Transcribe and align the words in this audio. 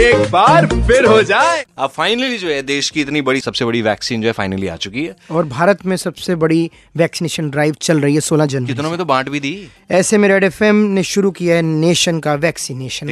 एक 0.00 0.30
बार 0.30 0.66
फिर 0.66 1.04
हो 1.04 1.22
जाए। 1.22 1.64
अब 1.78 1.90
फाइनली 1.90 2.36
जो 2.38 2.48
है 2.48 2.62
देश 2.62 2.88
की 2.90 3.00
इतनी 3.00 3.22
बड़ी 3.22 3.40
सबसे 3.40 3.64
बड़ी 3.64 3.82
वैक्सीन 3.82 4.22
जो 4.22 4.28
है 4.28 4.32
फाइनली 4.32 4.66
आ 4.66 4.76
चुकी 4.76 5.04
है। 5.04 5.16
और 5.30 5.44
भारत 5.46 5.84
में 5.86 5.96
सबसे 5.96 6.34
बड़ी 6.34 6.70
वैक्सीनेशन 6.96 7.50
ड्राइव 7.50 7.74
चल 7.82 8.00
रही 8.00 8.14
है 8.14 8.20
16 8.20 8.46
जनवरी 8.46 8.74
कितनों 8.74 8.90
में 8.90 8.98
तो 8.98 9.04
बांट 9.04 9.28
भी 9.28 9.40
दी। 9.40 9.52
ऐसे 9.90 10.18
में 10.18 10.28
रेड 10.28 10.44
एफएम 10.44 10.76
ने 10.88 11.02
शुरू 11.02 11.30
किया 11.30 11.56
है 11.56 11.62
नेशन 11.62 12.20
का 12.20 12.34
vaccination 12.36 13.08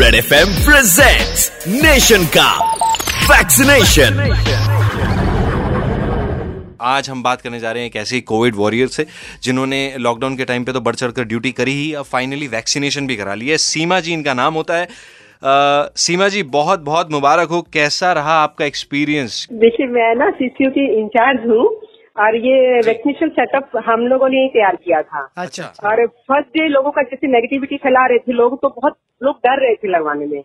Red 0.00 0.14
FM 0.14 0.54
presents 0.64 1.50
nation 1.68 2.24
का 2.36 2.50
वैक्सीनेशन 3.30 4.24
आज 6.80 7.08
हम 7.10 7.22
बात 7.22 7.40
करने 7.40 7.60
जा 7.60 7.70
रहे 7.72 7.82
हैं 7.82 7.90
एक 7.90 7.96
ऐसे 7.96 8.20
कोविड 8.22 8.56
वॉरियर 8.56 8.88
से 8.88 9.06
जिन्होंने 9.42 9.94
लॉकडाउन 9.98 10.36
के 10.36 10.44
टाइम 10.44 10.64
पे 10.64 10.72
तो 10.72 10.80
बढ़ 10.80 10.94
चढ़ 10.94 11.10
कर 11.10 11.24
ड्यूटी 11.24 11.52
करी 11.52 11.72
ही 11.74 11.92
अब 11.92 12.04
फाइनली 12.04 12.46
वैक्सीनेशन 12.48 13.06
भी 13.06 13.16
करा 13.16 13.34
ली 13.34 13.48
है। 13.48 13.56
सीमा 13.58 14.00
जी 14.00 14.12
इनका 14.12 14.34
नाम 14.34 14.54
होता 14.54 14.74
है। 14.74 14.88
अ, 15.42 15.50
सीमा 15.96 16.28
जी 16.28 16.42
बहुत 16.52 16.80
बहुत 16.82 17.10
मुबारक 17.12 17.48
हो। 17.48 17.60
कैसा 17.72 18.12
रहा 18.12 18.32
आपका 18.42 18.64
एक्सपीरियंस 18.64 19.46
देखिए 19.54 19.86
मैं 19.88 20.14
ना 20.14 20.30
सीसीयू 20.32 20.70
की 20.70 20.86
इंचार्ज 21.00 21.46
हूँ 21.46 21.66
और 22.16 22.36
ये 22.38 22.80
वैक्सीनेशन 22.86 23.28
सेटअप 23.30 23.76
हम 23.86 24.06
लोगों 24.06 24.28
ने 24.28 24.42
ही 24.42 24.48
तैयार 24.48 24.76
किया 24.76 25.02
था। 25.02 25.28
अच्छा। 25.36 25.72
और 25.84 26.06
फ़र्स्ट 26.06 26.48
डे 26.50 26.68
लोगों 26.68 26.90
का 26.90 27.02
जैसे 27.02 27.26
नेगेटिविटी 27.26 27.76
फैला 27.76 28.06
रहे 28.06 28.18
थे 28.18 28.32
लोग 28.32 28.60
तो 28.62 28.68
बहुत 28.68 28.96
लोग 29.22 29.36
डर 29.46 29.62
रहे 29.62 29.74
थे 29.74 29.88
लगवाने 29.88 30.26
में। 30.26 30.42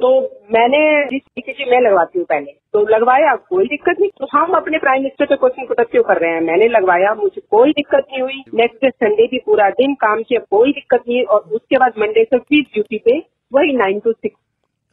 तो 0.00 0.10
मैंने 0.52 0.80
जिस 1.04 1.20
तरीके 1.20 1.52
से 1.52 1.70
मैं 1.70 1.80
लगवाती 1.80 2.18
हूँ 2.18 2.26
पहले 2.26 2.52
तो 2.72 2.80
लगवाया 2.88 3.34
कोई 3.50 3.64
दिक्कत 3.66 3.96
नहीं। 4.00 4.10
तो 4.18 4.26
हम 4.32 4.52
अपने 4.56 4.78
प्राइम 4.78 5.02
मिनिस्टर 5.02 5.26
पे 5.26 5.36
क्वेश्चन 5.36 5.66
पुटक्टिव 5.66 6.02
कर 6.02 6.20
रहे 6.20 6.32
हैं? 6.32 6.40
मैंने 6.40 6.68
लगवाया 6.68 7.14
मुझे 7.14 7.40
कोई 7.50 7.72
दिक्कत 7.72 8.04
नहीं 8.12 8.22
हुई। 8.22 8.42
नेक्स्ट 8.54 8.84
डे 8.84 8.90
संडे 8.90 9.26
भी 9.26 9.38
पूरा 9.46 9.68
दिन 9.80 9.94
काम 9.94 10.22
किया 10.22 10.40
कोई 10.50 10.72
दिक्कत 10.72 11.02
नहीं। 11.08 11.24
और 11.24 11.40
उसके 11.52 11.78
बाद 11.78 11.98
मंडे 11.98 12.24
से 12.24 12.38
फिर 12.38 12.62
ड्यूटी 12.74 12.98
पे 12.98 13.18
वही 13.58 13.76
नाइन 13.76 13.98
टू 14.00 14.12
सिक्स 14.12 14.36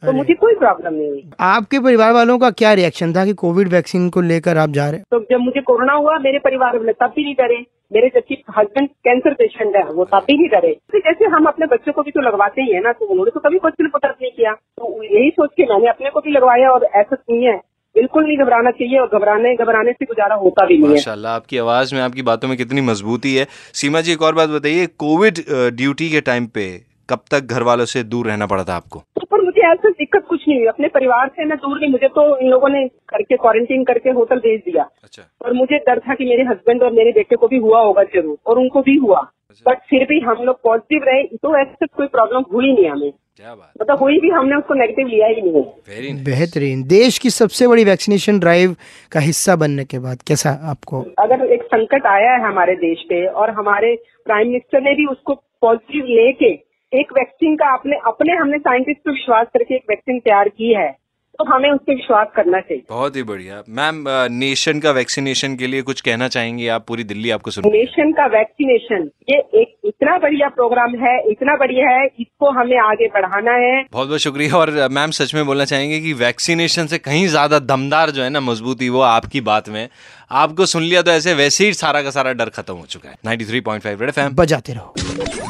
तो 0.02 0.12
मुझे 0.12 0.34
कोई 0.34 0.54
प्रॉब्लम 0.56 0.94
नहीं 0.94 1.08
हुई। 1.08 1.30
आपके 1.42 1.78
परिवार 1.80 2.12
वालों 2.12 2.38
का 2.38 2.50
क्या 2.52 2.72
रिएक्शन 2.74 3.12
था 3.14 3.24
कि 3.26 3.32
कोविड 3.36 3.68
वैक्सीन 3.68 4.08
को 4.10 4.20
लेकर 4.22 4.58
आप 4.58 4.70
जा 4.70 4.88
रहे 4.90 5.00
तो 5.10 5.20
जब 5.30 5.40
मुझे 5.40 5.60
कोरोना 5.62 5.92
हुआ 5.94 6.18
मेरे 6.20 6.38
परिवार 6.40 6.76
वाले 6.78 6.92
तब 6.94 7.12
भी 7.16 7.24
नहीं 7.24 7.34
डरे। 7.36 7.64
मेरे 7.92 8.08
जबकि 8.14 8.42
हस्बैंड 8.56 8.88
कैंसर 9.06 9.34
पेशेंट 9.34 9.76
है 9.76 9.82
वो 9.92 10.04
तब 10.04 10.24
भी 10.26 10.36
नहीं 10.36 10.48
डरे। 10.50 10.72
तो 10.92 10.98
जैसे 11.00 11.24
हम 11.34 11.46
अपने 11.46 11.66
बच्चों 11.66 11.92
को 11.92 12.02
भी 12.02 12.10
तो 12.10 12.20
लगवाते 12.20 12.62
ही 12.62 12.74
है 12.74 12.80
ना 12.82 12.92
तो 12.92 13.06
उन्होंने 13.06 13.30
तो 13.30 13.40
कभी 13.40 13.58
क्वेश्चन 13.58 13.88
पुट 13.88 14.04
नहीं 14.06 14.30
किया। 14.30 14.52
तो 14.52 15.02
यही 15.04 15.30
सोच 15.30 15.50
के 15.56 15.64
मैंने 15.64 15.88
अपने 15.90 16.10
को 16.10 16.20
भी 16.20 16.32
लगवाया 16.32 16.70
और 16.70 16.84
ऐसा 16.94 17.16
नहीं 17.20 17.44
है। 17.44 17.56
बिल्कुल 17.94 18.24
नहीं 18.24 18.36
घबराना 18.38 18.70
चाहिए 18.72 18.98
और 19.00 19.18
घबराने 19.18 19.54
घबराने 19.56 19.92
से 19.92 20.04
गुजारा 20.04 20.34
होता 20.36 20.66
भी 20.66 20.74
नहीं 20.74 20.88
है। 20.88 20.94
माशाल्लाह 20.94 21.34
आपकी 21.34 21.58
आवाज़ 21.58 21.94
में 21.94 22.00
आपकी 22.02 22.22
बातों 22.22 22.48
में 22.48 22.56
कितनी 22.56 22.80
मजबूती 22.82 23.34
है। 23.34 23.46
सीमा 23.74 24.00
जी 24.00 24.12
एक 24.12 24.22
और 24.22 24.34
बात 24.34 24.48
बताइए 24.50 24.86
कोविड 24.98 25.40
ड्यूटी 25.76 26.10
के 26.10 26.20
टाइम 26.22 26.46
पे 26.54 26.66
कब 27.08 27.20
तक 27.30 27.40
घर 27.46 27.62
वालों 27.62 27.84
से 27.86 28.02
दूर 28.04 28.26
रहना 28.26 28.46
पड़ा 28.46 28.64
था 28.64 28.76
आपको? 28.76 28.98
तो 29.16 29.26
पर 29.26 29.44
मुझे 29.44 29.60
ऐसा 29.62 29.90
दिक्कत 29.90 30.24
कुछ 30.28 30.48
नहीं 30.48 30.58
हुई। 30.58 30.66
अपने 30.66 30.88
परिवार 30.88 31.28
से 31.28 31.44
मैं 31.44 31.58
दूर 31.58 31.78
नहीं 31.80 31.90
मुझे 31.90 32.08
तो 32.08 32.24
इन 32.38 32.48
लोगों 32.50 32.68
ने 32.68 32.86
करके 33.08 33.36
क्वारंटीन 33.36 33.84
करके 33.84 34.10
होटल 34.12 34.38
भेज 34.40 34.60
दिया। 34.62 34.88
अच्छा। 35.04 35.22
और 35.44 35.52
मुझे 35.52 35.78
डर 35.86 35.98
था 35.98 36.14
कि 36.14 36.24
मेरे 36.24 36.42
हस्बैंड 36.44 36.82
और 36.82 36.92
मेरे 36.92 37.12
बेटे 37.12 37.36
को 37.36 37.48
भी 37.48 37.58
हुआ 37.58 37.82
होगा 37.82 38.02
ज़रूर 38.14 38.36
और 38.46 38.58
उनको 38.58 38.82
भी 38.82 38.96
हुआ। 38.98 39.20
बट 39.66 39.78
फिर 39.90 40.04
भी 40.04 40.18
हम 40.20 40.42
लोग 40.44 40.60
पॉजिटिव 40.62 41.04
रहे 41.06 41.22
तो 41.36 41.56
ऐसे 41.58 41.86
कोई 41.86 42.06
प्रॉब्लम 42.08 42.44
हुई 42.52 42.72
नहीं 42.72 42.88
हमें। 42.88 43.10
क्या 43.10 43.54
बात। 43.54 43.72
मतलब 43.80 43.98
हुई 43.98 44.18
भी 44.20 44.28
हमने 44.30 44.56
उसको 44.56 44.74
नेगेटिव 44.74 45.06
लिया 45.06 45.26
ही 45.26 45.42
नहीं। 45.42 46.14
बेहतरीन। 46.24 46.82
देश 46.88 47.18
की 47.18 47.30
सबसे 47.30 47.66
बड़ी 47.68 47.84
वैक्सीनेशन 47.84 48.38
ड्राइव 48.40 48.76
का 49.12 49.20
हिस्सा 49.20 49.56
बनने 49.56 49.84
के 49.84 49.98
बाद 49.98 50.22
कैसा 50.28 50.50
आपको? 50.70 51.00
अगर 51.18 51.44
एक 51.54 51.62
संकट 51.64 52.06
आया 52.08 52.32
है 52.32 52.42
हमारे 52.42 52.74
देश 52.76 53.02
पे 53.08 53.26
और 53.26 53.50
हमारे 53.52 53.94
प्राइम 54.24 54.46
मिनिस्टर 54.48 54.80
ने 54.82 54.94
भी 54.94 55.06
उसको 55.06 55.34
पॉजिटिव 55.62 56.04
लेके 56.10 56.54
एक 56.94 57.12
वैक्सीन 57.12 57.56
का 57.56 57.66
आपने, 57.66 57.96
अपने 58.06 58.32
हमने 58.32 58.58
साइंटिस्ट 58.58 59.00
पर 59.00 59.10
विश्वास 59.10 59.46
करके 59.46 59.74
एक 59.74 59.84
वैक्सीन 59.90 60.18
तैयार 60.18 60.48
की 60.48 60.74
है। 60.74 61.05
तो 61.38 61.44
हमें 61.46 61.70
उस 61.70 61.80
पर 61.80 61.94
विश्वास 61.94 62.26
करना 62.36 62.60
चाहिए। 62.60 62.82
बहुत 62.90 63.16
ही 63.16 63.22
बढ़िया। 63.24 63.62
मैम 63.70 64.04
नेशन 64.34 64.80
का 64.80 64.90
वैक्सीनेशन 64.92 65.56
के 65.56 65.66
लिए 65.66 65.82
कुछ 65.82 66.00
कहना 66.02 66.28
चाहेंगे? 66.28 66.68
आप 66.68 66.84
पूरी 66.88 67.04
दिल्ली 67.06 67.30
आपको 67.30 67.50
सुन 67.50 67.64
नेशन 67.68 68.12
का 68.12 68.26
वैक्सीनेशन 68.36 69.08
ये 69.30 69.38
एक 69.60 69.74
इतना 69.86 70.16
बढ़िया 70.18 70.48
प्रोग्राम 70.50 70.94
है 70.98 71.16
इतना 71.30 71.56
बढ़िया 71.56 71.88
है 71.90 72.06
इसको 72.06 72.50
हमें 72.52 72.78
आगे 72.80 73.06
बढ़ाना 73.14 73.52
है। 73.58 73.84
बहुत 73.92 74.08
बहुत 74.08 74.20
शुक्रिया। 74.20 74.56
और 74.56 74.70
मैम 74.90 75.10
सच 75.12 75.34
में 75.34 75.44
बोलना 75.46 75.64
चाहेंगे 75.64 76.00
कि 76.00 76.12
वैक्सीनेशन 76.16 76.86
से 76.86 76.98
कहीं 77.00 77.26
ज़्यादा 77.28 77.58
दमदार 77.66 78.10
जो 78.10 78.22
है 78.22 78.30
ना 78.30 78.40
मजबूती 78.42 78.88
वो 78.88 79.00
आपकी 79.02 79.40
बात 79.42 79.68
में 79.68 79.88
आपको 80.32 80.66
सुन 80.66 80.82
लिया 80.82 81.02
तो 81.02 81.10
ऐसे 81.10 81.34
वैसे 81.34 81.66
ही 81.66 81.72
सारा 81.74 82.02
का 82.02 82.10
सारा 82.10 82.32
डर 82.32 82.48
खत्म 82.50 82.74
हो 82.74 82.86
चुका 82.86 83.08
है। 83.08 83.16
93.5 83.26 84.00
रेड 84.00 84.08
एफएम 84.08 84.34
बजाते 84.36 84.72
रहो। 84.72 84.94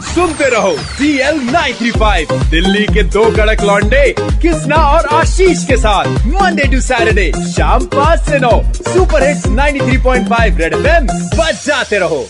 सुनते 0.06 0.48
रहो 0.50 0.72
सी 0.90 1.08
एल 1.20 1.38
दिल्ली 2.50 2.84
के 2.86 3.02
दो 3.10 3.24
कड़क 3.36 3.62
लॉन्डे 3.64 4.04
किसना 4.42 4.76
और 4.88 5.06
आशीष 5.14 5.66
के 5.76 5.80
साथ 5.82 6.26
मंडे 6.26 6.64
टू 6.72 6.80
सैटरडे 6.80 7.30
शाम 7.52 7.84
पाँच 7.94 8.20
से 8.28 8.38
नौ 8.38 8.50
सुपर 8.76 9.28
हिट्स 9.28 9.46
93.5 9.56 10.60
रेड 10.60 10.74
फेम 10.76 11.06
बच 11.36 11.64
जाते 11.66 11.98
रहो। 11.98 12.24